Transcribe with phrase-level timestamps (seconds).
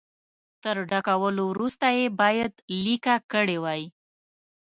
[0.63, 2.53] تر ډکولو وروسته یې باید
[2.83, 3.81] لیکه کړي وای.